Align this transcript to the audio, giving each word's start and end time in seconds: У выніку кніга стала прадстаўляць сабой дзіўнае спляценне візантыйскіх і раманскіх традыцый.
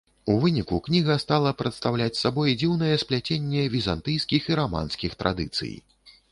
У 0.35 0.35
выніку 0.43 0.79
кніга 0.87 1.17
стала 1.23 1.51
прадстаўляць 1.59 2.17
сабой 2.23 2.57
дзіўнае 2.63 2.91
спляценне 3.03 3.69
візантыйскіх 3.77 4.51
і 4.51 4.61
раманскіх 4.65 5.11
традыцый. 5.25 5.73